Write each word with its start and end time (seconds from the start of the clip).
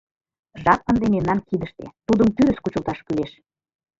Жап 0.63 0.81
ынде 0.89 1.05
мемнан 1.15 1.39
кидыште, 1.47 1.85
тудым 2.05 2.29
тӱрыс 2.35 2.57
кучылташ 2.61 2.99
кӱлеш. 3.05 3.31